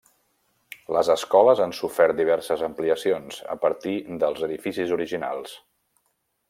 [0.95, 5.55] Les escoles han sofert diverses ampliacions, a partir dels edificis originals.